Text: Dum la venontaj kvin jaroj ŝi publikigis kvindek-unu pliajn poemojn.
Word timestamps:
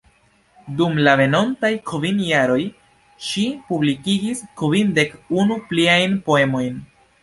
Dum 0.79 0.95
la 1.07 1.13
venontaj 1.21 1.71
kvin 1.91 2.23
jaroj 2.31 2.57
ŝi 3.29 3.47
publikigis 3.71 4.45
kvindek-unu 4.65 5.65
pliajn 5.73 6.23
poemojn. 6.29 6.87